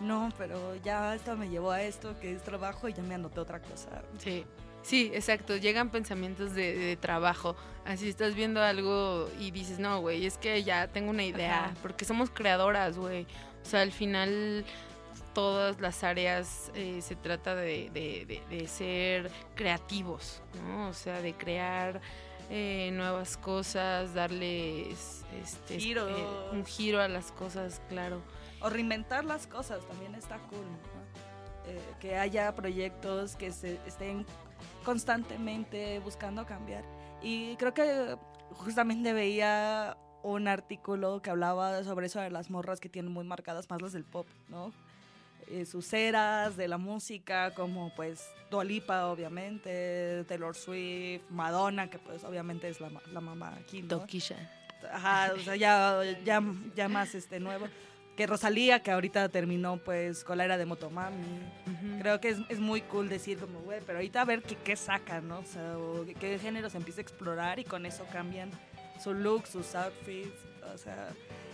[0.01, 3.39] No, pero ya esto me llevó a esto, que es trabajo, y ya me anoté
[3.39, 4.03] otra cosa.
[4.19, 4.45] Sí,
[4.83, 5.57] sí, exacto.
[5.57, 7.55] Llegan pensamientos de, de trabajo.
[7.85, 11.67] Así estás viendo algo y dices, no, güey, es que ya tengo una idea.
[11.67, 11.75] Ajá.
[11.83, 13.27] Porque somos creadoras, güey.
[13.65, 14.65] O sea, al final
[15.35, 20.89] todas las áreas eh, se trata de, de- de- de ser creativos, ¿no?
[20.89, 22.01] O sea, de crear
[22.51, 28.23] eh, nuevas cosas, darles este, eh, un giro a las cosas, claro.
[28.61, 30.61] O reinventar las cosas también está cool.
[30.61, 31.03] ¿no?
[31.67, 34.27] Eh, que haya proyectos que se estén
[34.85, 36.85] constantemente buscando cambiar.
[37.23, 38.17] Y creo que
[38.51, 43.71] justamente veía un artículo que hablaba sobre eso de las morras que tienen muy marcadas
[43.71, 44.73] más las del pop, ¿no?
[45.53, 51.99] Eh, sus eras de la música, como pues Dua Lipa, obviamente, Taylor Swift, Madonna, que
[51.99, 53.89] pues obviamente es la, la mamá aquí, ¿no?
[54.91, 56.43] Ajá, o sea, ya, ya,
[56.75, 57.67] ya más este nuevo.
[58.17, 61.17] Que Rosalía, que ahorita terminó pues con la era de Motomami.
[61.67, 61.99] Ujú.
[62.01, 64.75] Creo que es, es muy cool decir como, güey, pero ahorita a ver qué, qué
[64.77, 65.39] sacan, ¿no?
[65.41, 68.51] O sea, o qué- qué género se empieza a explorar y con eso cambian
[69.03, 70.39] su look, sus outfits.
[70.75, 71.09] O sea,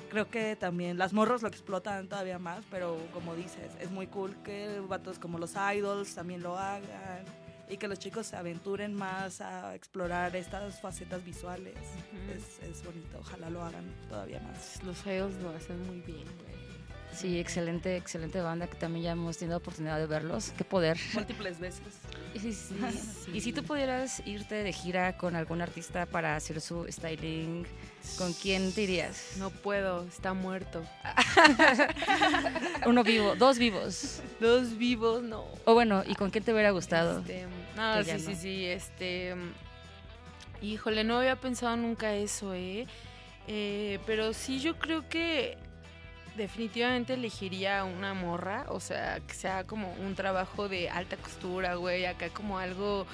[0.08, 4.36] creo que también las morros lo explotan todavía más, pero como dices, es muy cool
[4.42, 7.24] que vatos como los idols también lo hagan
[7.68, 11.76] y que los chicos se aventuren más a explorar estas facetas visuales.
[12.34, 14.82] Es, es bonito, ojalá lo hagan todavía más.
[14.82, 16.67] Los feos lo hacen muy bien, güey.
[17.18, 20.52] Sí, excelente, excelente banda que también ya hemos tenido oportunidad de verlos.
[20.56, 20.96] Qué poder.
[21.14, 21.82] Múltiples veces.
[22.32, 22.74] Y si, si-
[23.34, 27.66] y si tú pudieras irte de gira con algún artista para hacer su styling,
[28.16, 29.32] ¿con quién te irías?
[29.38, 30.84] No puedo, está muerto.
[32.86, 34.20] Uno vivo, dos vivos.
[34.40, 35.44] Dos vivos, no.
[35.64, 37.18] O bueno, ¿y con quién te hubiera gustado?
[37.20, 37.46] Este,
[37.76, 39.34] no, sí, sí, sí, este...
[40.62, 42.86] Híjole, no había pensado nunca eso, ¿eh?
[43.46, 45.56] Eh, Pero sí, yo creo que
[46.38, 52.06] definitivamente elegiría una morra, o sea, que sea como un trabajo de alta costura, güey,
[52.06, 53.06] acá como algo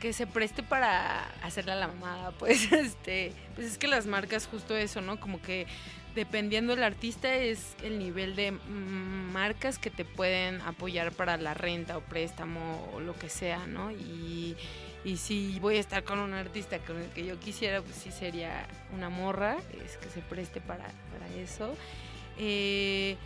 [0.00, 4.46] que se preste para hacerle a la mamada, pues este, pues es que las marcas
[4.46, 5.20] justo eso, ¿no?
[5.20, 5.66] Como que
[6.14, 11.54] dependiendo del artista es el nivel de mm, marcas que te pueden apoyar para la
[11.54, 13.90] renta o préstamo o lo que sea, ¿no?
[13.90, 14.56] Y,
[15.04, 18.10] y si voy a estar con un artista con el que yo quisiera, pues sí
[18.10, 21.76] sería una morra, es que se preste para, para eso.
[22.42, 23.18] Eh,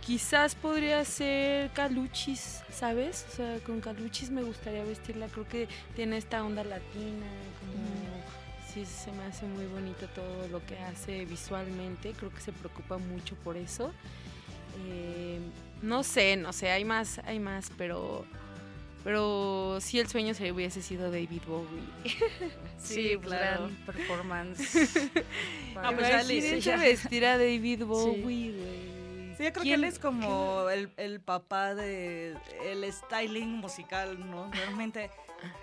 [0.00, 3.24] quizás podría ser Caluchis, ¿sabes?
[3.30, 7.26] O sea, con Caluchis me gustaría vestirla, creo que tiene esta onda latina,
[7.60, 12.50] como sí se me hace muy bonito todo lo que hace visualmente, creo que se
[12.50, 13.92] preocupa mucho por eso.
[14.88, 15.38] Eh,
[15.80, 18.26] no sé, no sé, hay más, hay más, pero
[19.06, 21.80] pero sí el sueño se hubiese sido David Bowie.
[22.76, 23.70] sí, claro.
[23.86, 24.98] performance.
[25.76, 29.36] ah, pues Imagínense vestir a David Bowie, güey.
[29.36, 32.34] Sí, yo creo que él es como el, el, papá de
[32.64, 34.50] el styling musical, ¿no?
[34.50, 35.08] Realmente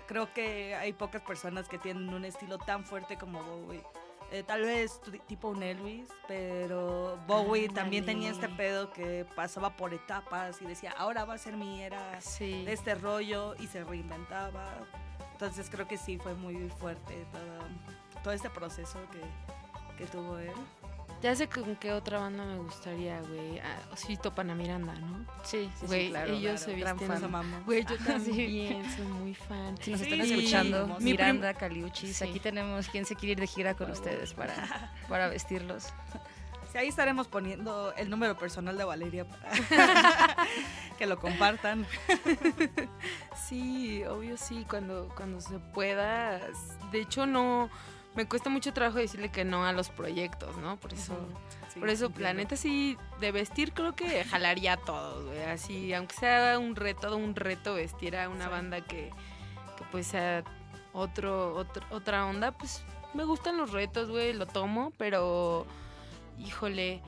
[0.06, 3.82] creo que hay pocas personas que tienen un estilo tan fuerte como Bowie.
[4.30, 9.94] Eh, tal vez tipo un Elvis, pero Bowie también tenía este pedo que pasaba por
[9.94, 14.66] etapas y decía, ahora va a ser mi era de este rollo y se reinventaba.
[15.32, 20.52] Entonces creo que sí fue muy fuerte todo, todo este proceso que, que tuvo él.
[21.24, 23.58] Ya sé con qué otra banda me gustaría, güey.
[23.58, 25.24] Ah, sí, topan a Miranda, ¿no?
[25.42, 26.34] Sí, sí, güey, claro.
[26.34, 27.08] Ellos se visten.
[27.64, 29.74] Güey, yo también soy muy fan.
[29.80, 33.90] Si nos están escuchando, Miranda, Caliuchis, aquí tenemos quien se quiere ir de gira con
[33.90, 35.94] ustedes para, para vestirlos.
[36.70, 39.50] Sí, ahí estaremos poniendo el número personal de Valeria para
[40.98, 41.86] que lo compartan.
[43.48, 46.38] Sí, obvio sí, cuando, cuando se pueda.
[46.92, 47.70] De hecho, no
[48.14, 50.76] me cuesta mucho trabajo decirle que no a los proyectos, ¿no?
[50.78, 51.16] Por eso,
[51.78, 55.42] por eso, Planeta sí, de vestir creo que jalaría a todos, güey.
[55.42, 59.10] Así, aunque sea un reto, todo un reto vestir a una banda que,
[59.76, 60.44] que pues sea
[60.92, 62.84] otro, otro, otra onda, pues
[63.14, 65.66] me gustan los retos, güey, lo tomo, pero
[66.38, 67.02] híjole,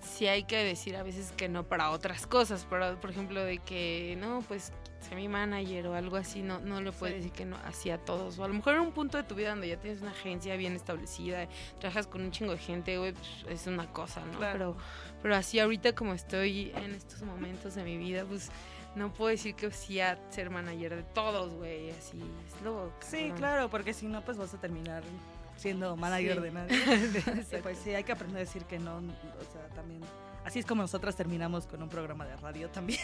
[0.00, 3.58] sí hay que decir a veces que no para otras cosas, por, por ejemplo, de
[3.58, 4.72] que no, pues
[5.14, 8.38] mi manager o algo así, no, no le puedes decir que no así a todos.
[8.38, 10.56] O a lo mejor en un punto de tu vida donde ya tienes una agencia
[10.56, 14.38] bien establecida, trabajas con un chingo de gente, güey, pues, es una cosa, ¿no?
[14.38, 14.76] Pero,
[15.22, 18.50] pero así ahorita como estoy en estos momentos de mi vida, pues
[18.94, 22.92] no puedo decir que sí a ser manager de todos, güey, así es lo...
[23.00, 25.02] Sí, claro, porque si no, pues vas a terminar
[25.56, 27.62] siendo manager de nadie.
[27.62, 30.00] pues sí, hay que aprender a decir que no, o sea, también
[30.48, 33.00] Así es como nosotras terminamos con un programa de radio también.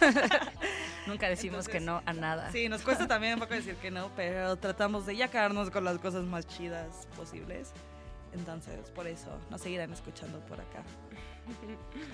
[1.08, 2.52] Nunca decimos que no a nada.
[2.52, 5.82] Sí, nos cuesta también un poco decir que no, pero tratamos de ya quedarnos con
[5.82, 7.72] las cosas más chidas posibles.
[8.32, 10.84] Entonces, por eso nos seguirán escuchando por acá.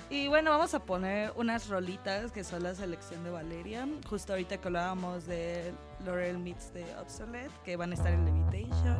[0.08, 3.86] Y bueno, vamos a poner unas rolitas que son la selección de Valeria.
[4.08, 5.74] Justo ahorita que hablábamos de
[6.04, 8.96] Laurel Meets de Obsolete, que van a estar en Levitation.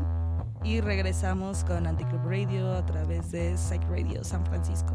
[0.62, 4.94] Y regresamos con Anticlub Radio a través de Psych Radio San Francisco.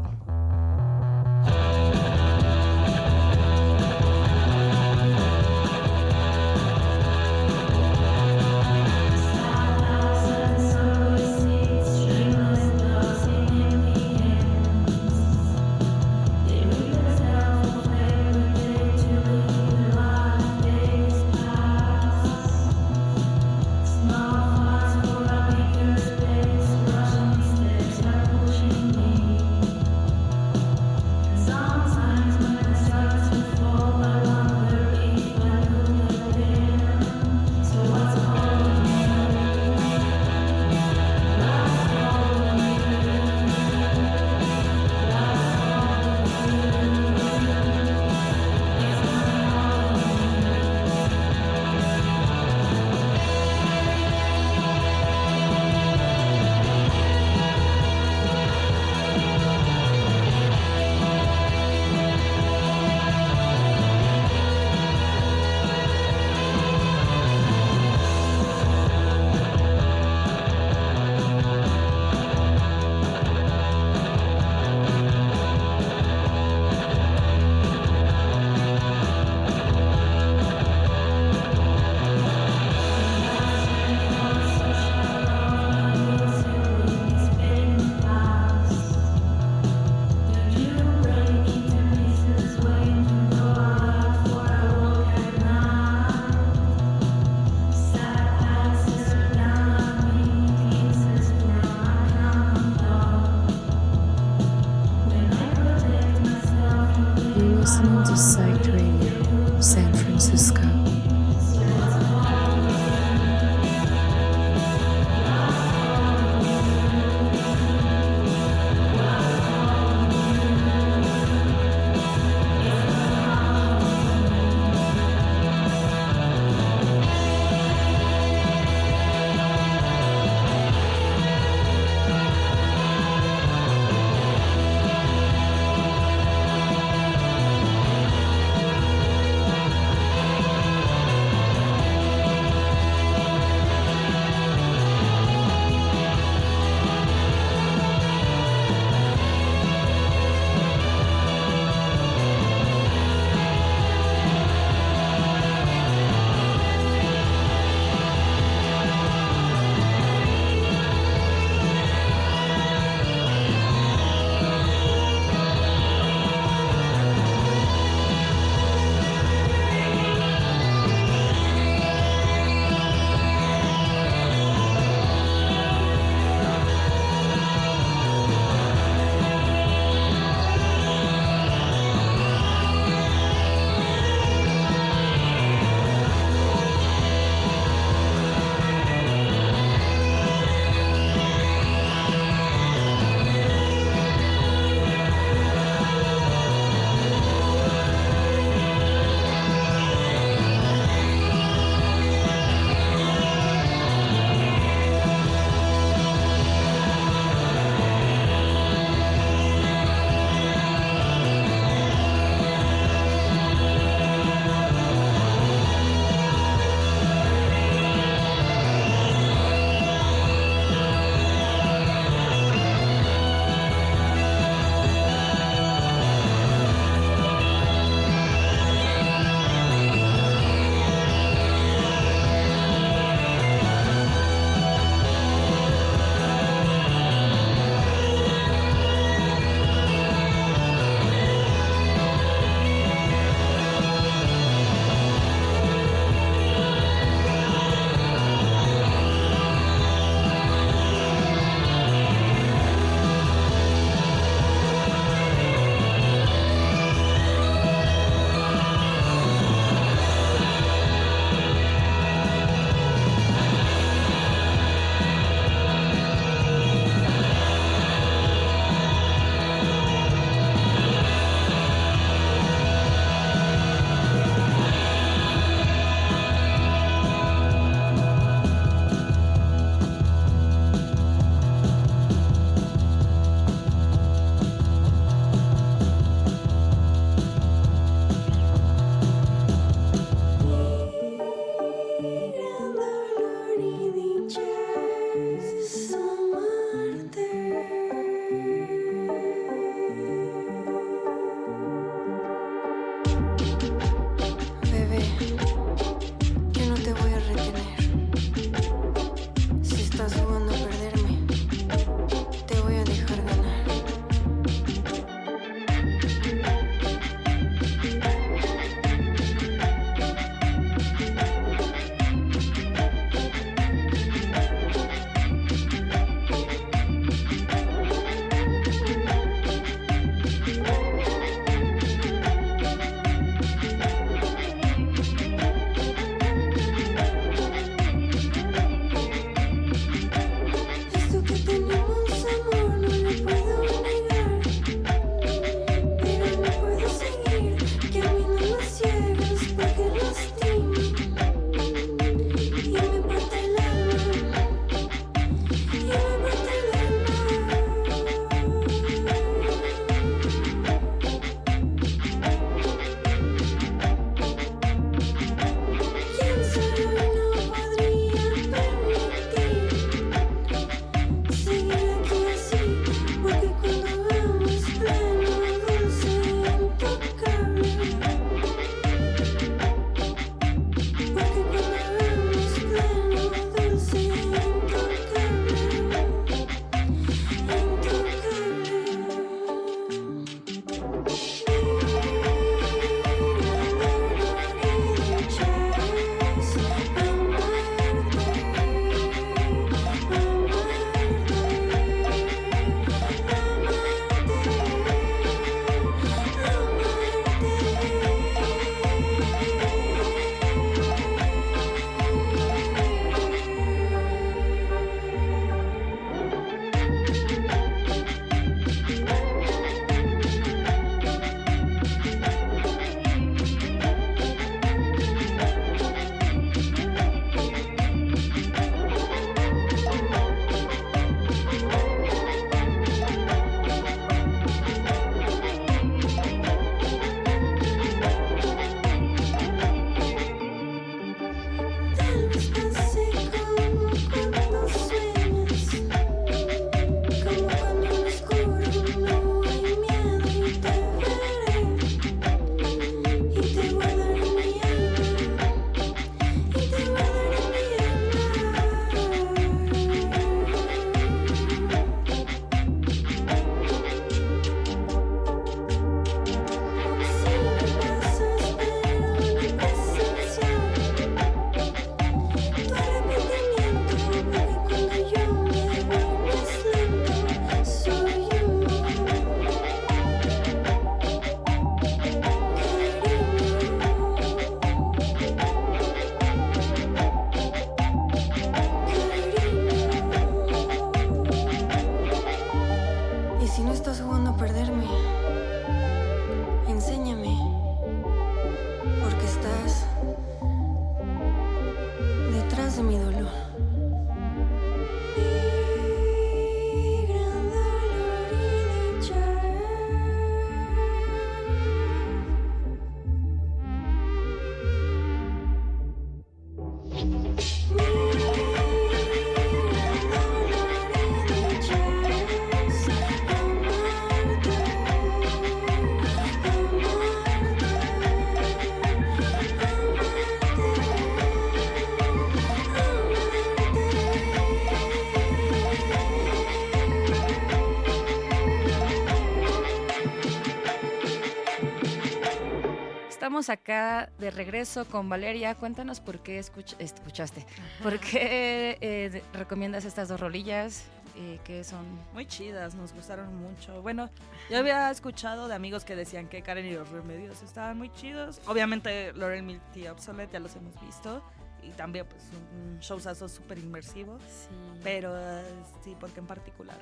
[543.36, 545.54] Estamos acá de regreso con Valeria.
[545.56, 547.44] Cuéntanos por qué escuch- escuchaste,
[547.82, 550.84] por qué eh, recomiendas estas dos rolillas,
[551.18, 551.84] eh, que son...
[552.14, 553.82] Muy chidas, nos gustaron mucho.
[553.82, 554.08] Bueno,
[554.48, 558.40] yo había escuchado de amigos que decían que Karen y los remedios estaban muy chidos.
[558.46, 561.22] Obviamente Laurel Milty Obsolete ya los hemos visto.
[561.62, 562.22] Y también pues
[562.54, 564.18] un showzazo súper inmersivo.
[564.20, 564.80] Sí.
[564.82, 565.42] Pero eh,
[565.84, 566.78] sí, porque en particular.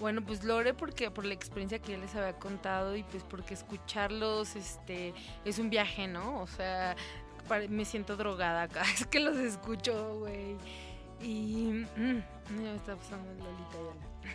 [0.00, 3.52] Bueno, pues Lore porque por la experiencia que ya les había contado y pues porque
[3.54, 5.12] escucharlos este
[5.44, 6.40] es un viaje, ¿no?
[6.40, 6.96] O sea,
[7.68, 10.56] me siento drogada cada vez que los escucho, güey.
[11.20, 13.28] Y mm, ya me está pasando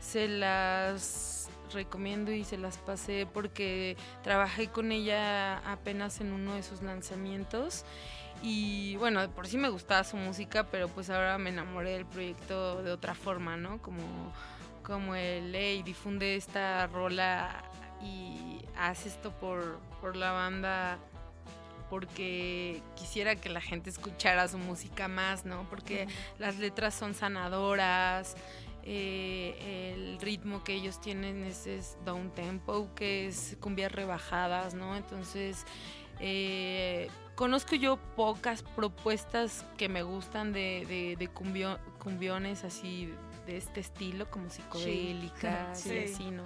[0.00, 6.62] se las recomiendo y se las pasé porque trabajé con ella apenas en uno de
[6.62, 7.84] sus lanzamientos
[8.42, 12.06] y bueno, de por sí me gustaba su música, pero pues ahora me enamoré del
[12.06, 13.80] proyecto de otra forma, ¿no?
[13.80, 14.02] Como,
[14.82, 17.64] como el, hey, difunde esta rola
[18.02, 20.98] y haz esto por, por la banda
[21.88, 25.66] porque quisiera que la gente escuchara su música más, ¿no?
[25.70, 26.08] Porque
[26.38, 28.36] las letras son sanadoras,
[28.86, 34.94] eh, el ritmo que ellos tienen es, es down tempo, que es cumbias rebajadas, ¿no?
[34.96, 35.64] Entonces,
[36.20, 43.10] eh, conozco yo pocas propuestas que me gustan de, de, de cumbio- cumbiones así
[43.46, 45.94] de este estilo, como psicodélicas Sí.
[45.94, 46.44] y así, ¿no?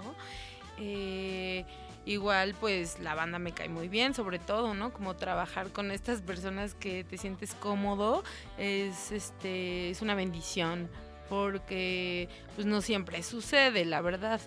[0.77, 1.65] Eh,
[2.05, 4.93] igual pues la banda me cae muy bien, sobre todo, ¿no?
[4.93, 8.23] Como trabajar con estas personas que te sientes cómodo
[8.57, 10.89] es este es una bendición
[11.29, 14.41] porque pues no siempre sucede, la verdad.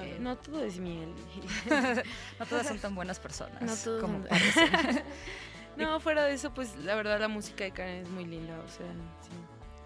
[0.00, 1.12] Eh, no todo es miel.
[2.38, 5.02] No todas son tan buenas personas No como parecen.
[5.76, 8.68] no, fuera de eso, pues la verdad la música de Karen es muy linda, o
[8.68, 8.86] sea,
[9.20, 9.30] sí.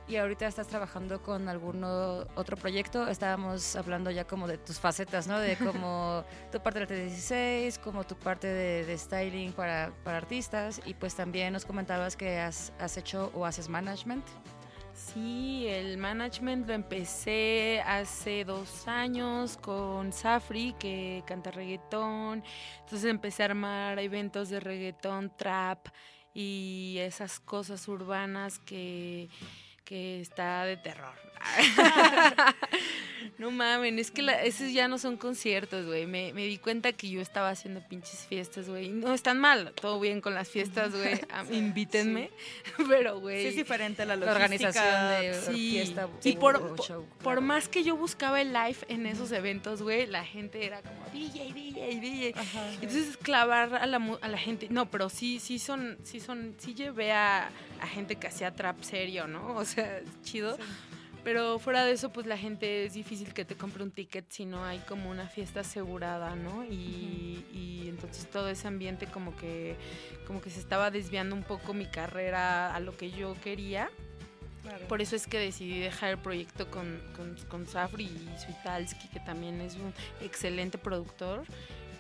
[0.09, 3.09] Y ahorita estás trabajando con algún otro proyecto.
[3.09, 5.41] Estábamos hablando ya como de tus facetas, ¿no?
[5.41, 10.81] De como tu parte del T16, como tu parte de, de styling para, para artistas.
[10.87, 14.25] Y pues también nos comentabas que has, has hecho o haces management.
[14.97, 22.43] Sí, el management lo empecé hace dos años con Safri, que canta reggaetón.
[22.81, 25.89] Entonces empecé a armar eventos de reggaetón, trap
[26.33, 29.29] y esas cosas urbanas que,
[29.85, 31.15] que está de terror.
[33.39, 36.07] no mamen, es que la- esos ya no son conciertos, güey.
[36.07, 38.89] Me, me di cuenta que yo estaba haciendo pinches fiestas, güey.
[38.89, 41.21] No están mal, todo bien con las fiestas, güey.
[41.31, 42.31] Ah, Invítenme.
[42.89, 43.43] Pero, güey.
[43.43, 44.85] Sí, es diferente la La organización
[45.21, 45.71] de sí.
[45.73, 46.09] fiesta.
[46.25, 47.41] Y o- por- por- show, Por claro.
[47.43, 51.53] más que yo buscaba el live en esos eventos, güey, la gente era como DJ,
[51.53, 52.35] DJ, DJ.
[52.37, 52.73] Ajá.
[52.75, 56.75] Entonces clavar a la, a la gente, no, pero sí, sí son, sí son, sí
[56.75, 57.51] llevé a,
[57.81, 59.55] a gente que hacía trap serio, ¿no?
[59.57, 60.57] O sea, chido.
[61.27, 64.45] Pero fuera de eso, pues la gente es difícil que te compre un ticket si
[64.45, 66.65] no hay como una fiesta asegurada, ¿no?
[66.65, 69.75] Y, y entonces todo ese ambiente como que,
[70.25, 73.91] como que se estaba desviando un poco mi carrera a lo que yo quería.
[74.63, 74.87] Claro.
[74.87, 79.19] Por eso es que decidí dejar el proyecto con, con, con Safri y Switalski, que
[79.19, 81.43] también es un excelente productor.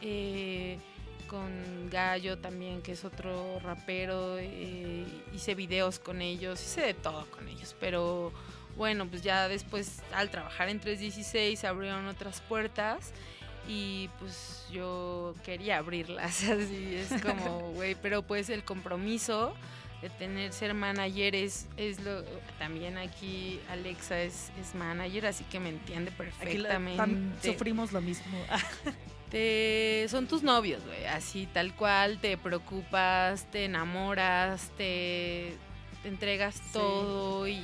[0.02, 0.78] Eh,
[1.26, 4.38] con Gallo también, que es otro rapero.
[4.38, 5.04] eh,
[5.34, 7.74] hice videos con ellos, hice de todo con ellos.
[7.80, 8.32] Pero
[8.76, 13.12] bueno, pues ya después al trabajar en 316 abrieron otras puertas.
[13.68, 19.54] Y pues yo quería abrirlas, así es como, güey, pero pues el compromiso
[20.02, 22.22] de tener ser manager es, es lo
[22.60, 26.18] también aquí Alexa es, es manager así que me entiende Aquí
[26.58, 28.38] la- perfectamente tam- sufrimos lo mismo.
[29.30, 35.54] te son tus novios güey así tal cual te preocupas te enamoras te,
[36.02, 36.60] te entregas Sí.
[36.72, 37.58] todo y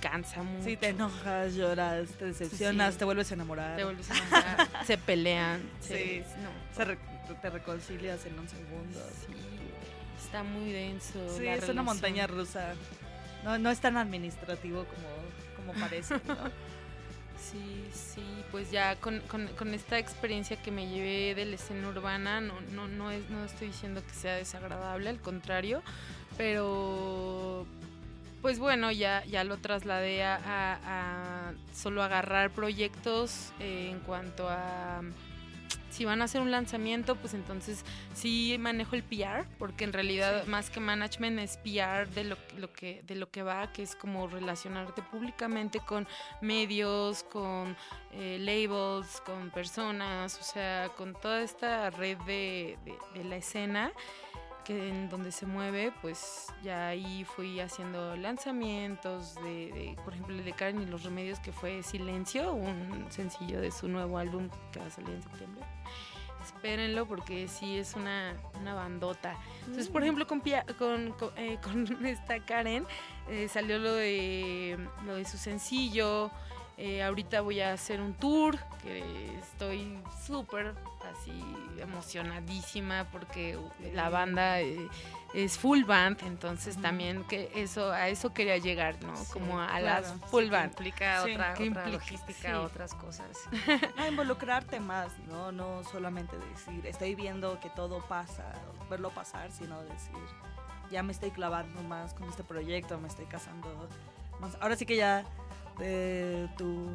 [0.00, 2.98] cansa mucho Sí, te enojas, lloras, te decepcionas, Sí.
[3.00, 3.76] te vuelves a enamorar.
[3.76, 5.88] te vuelves a enamorar se pelean Sí.
[5.88, 6.98] se- no Se re-
[7.42, 9.00] te reconcilias en un segundo.
[9.26, 9.32] Sí,
[10.24, 11.18] está muy denso.
[11.36, 12.74] Sí, la es una montaña rusa.
[13.44, 15.08] No, no es tan administrativo como,
[15.68, 16.36] como parece, ¿no?
[17.38, 21.88] Sí, sí, pues ya con, con- con esta experiencia que me llevé de la escena
[21.88, 25.82] urbana, no, no, no, es, no estoy diciendo que sea desagradable, al contrario,
[26.36, 27.66] pero
[28.46, 30.78] pues bueno, ya, ya lo trasladé a, a-
[31.48, 35.00] a solo agarrar proyectos eh, en cuanto a
[35.90, 37.84] si van a hacer un lanzamiento, pues entonces
[38.14, 42.72] sí manejo el PR, porque en realidad más que management es PR de lo, lo
[42.72, 46.06] que, de lo que va, que es como relacionarte públicamente con
[46.40, 47.76] medios, con
[48.12, 53.90] eh, labels, con personas, o sea, con toda esta red de, de- de la escena
[54.66, 60.34] que en donde se mueve, pues ya ahí fui haciendo lanzamientos de, de, por ejemplo,
[60.34, 64.48] el de Karen y los Remedios, que fue Silencio, un sencillo de su nuevo álbum
[64.72, 65.64] que va a salir en septiembre.
[66.44, 69.36] Espérenlo porque sí es una, una bandota.
[69.60, 72.86] Entonces, por ejemplo, con, Pia- con, con, eh, con esta Karen
[73.28, 76.30] eh, salió lo de, lo de su sencillo.
[76.78, 80.74] Eh, ahorita voy a hacer un tour que estoy súper
[81.06, 81.32] así
[81.78, 83.58] emocionadísima porque
[83.94, 84.88] la banda eh,
[85.34, 89.16] es full band, entonces también que eso a eso quería llegar, ¿no?
[89.16, 89.84] Sí, Como a claro.
[89.84, 90.70] las full Que band.
[90.72, 92.54] implica Sí, otra, que otra implica- logística, sí.
[92.54, 93.28] otras cosas.
[93.98, 95.52] A involucrarte más, ¿no?
[95.52, 98.44] No solamente decir, estoy viendo que todo pasa,
[98.88, 100.14] verlo pasar, sino decir,
[100.90, 103.88] ya me estoy clavando más con este proyecto, me estoy casando
[104.40, 104.56] más.
[104.60, 105.24] Ahora sí que ya
[105.78, 106.88] de tu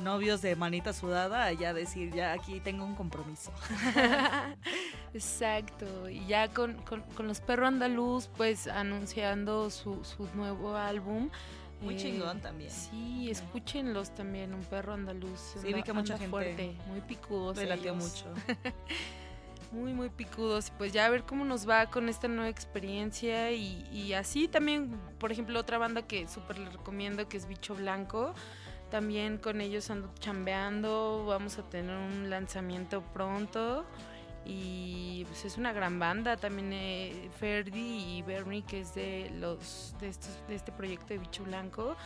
[0.00, 3.52] novios de manita sudada, ya decir, ya aquí tengo un compromiso.
[5.14, 11.30] Exacto, y ya con, con, con los perros andaluz, pues anunciando su, su nuevo álbum.
[11.80, 12.70] Muy Eh, chingón también.
[12.70, 15.56] Sí, escúchenlos también, un perro andaluz.
[15.62, 17.56] Sí, vi que mucha gente fuerte, muy picudos.
[17.56, 17.96] Me latió ellos.
[17.96, 18.26] mucho.
[19.70, 20.70] Muy, muy picudos.
[20.70, 23.52] Pues ya a ver cómo nos va con esta nueva experiencia.
[23.52, 27.74] Y, y así también, por ejemplo, otra banda que súper les recomiendo que es Bicho
[27.74, 28.34] Blanco.
[28.90, 31.24] También con ellos ando chambeando.
[31.26, 33.84] Vamos a tener un lanzamiento pronto.
[34.44, 36.36] Y pues es una gran banda.
[36.36, 41.18] También eh, Ferdi y Bernie, que es de los de, estos, de este proyecto de
[41.18, 41.96] Bicho Blanco.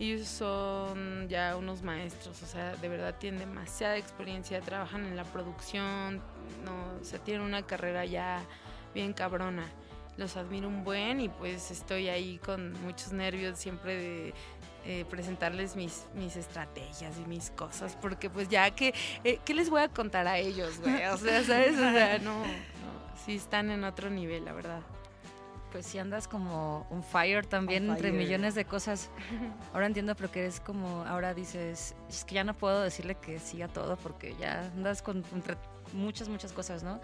[0.00, 5.24] Ellos son ya unos maestros, o sea, de verdad tienen demasiada experiencia, trabajan en la
[5.24, 6.22] producción,
[6.64, 8.44] no, o sea, tienen una carrera ya
[8.94, 9.64] bien cabrona.
[10.16, 14.34] Los admiro un buen y pues estoy ahí con muchos nervios siempre de
[14.90, 19.68] eh, presentarles mis, mis estrategias y mis cosas, porque pues ya que, eh, ¿qué les
[19.68, 21.04] voy a contar a ellos, güey?
[21.04, 21.74] O sea, ¿sabes?
[21.74, 22.46] O sea, no, no,
[23.26, 24.80] sí están en otro nivel, la verdad.
[25.72, 28.22] Pues si andas como un fire también On entre fire.
[28.22, 29.10] millones de cosas.
[29.74, 33.38] Ahora entiendo pero que eres como, ahora dices, es que ya no puedo decirle que
[33.40, 35.58] sí a todo porque ya andas con entre
[35.92, 36.98] muchas, muchas cosas, ¿no?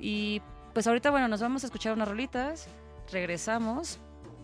[0.00, 0.42] Y
[0.74, 2.66] pues ahorita, bueno, nos vamos a escuchar unas rolitas,
[3.12, 4.00] regresamos.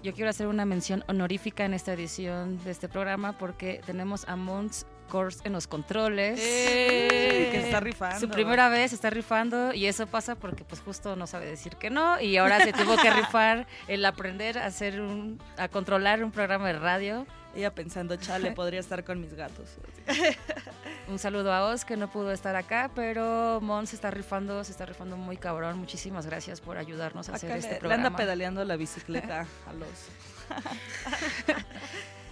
[0.06, 4.36] Yo quiero hacer una mención honorífica en esta edición de este programa porque tenemos a
[4.36, 6.38] Mons Kors en los controles.
[6.40, 7.48] ¡Eh!
[7.50, 8.20] que está rifando.
[8.20, 11.90] Su primera vez está rifando y eso pasa porque pues justo no sabe decir que
[11.90, 16.30] no y ahora se tuvo que rifar el aprender a hacer un, a controlar un
[16.30, 17.26] programa de radio.
[17.56, 19.70] Ella pensando, chale, podría estar con mis gatos.
[21.08, 24.72] Un saludo a Oz, que no pudo estar acá, pero Mon se está rifando, se
[24.72, 25.78] está rifando muy cabrón.
[25.78, 28.02] Muchísimas gracias por ayudarnos a acá hacer le, este programa.
[28.02, 29.88] Le anda pedaleando la bicicleta a los.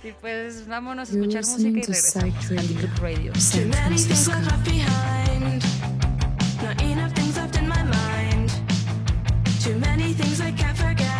[0.03, 2.51] y pues vámonos a escuchar música y regresamos
[3.01, 3.33] Radio.
[9.65, 11.14] Too many things I can't forget.